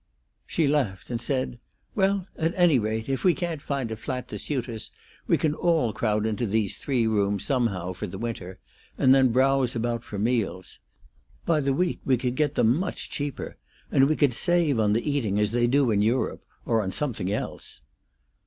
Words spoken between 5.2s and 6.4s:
we can all crowd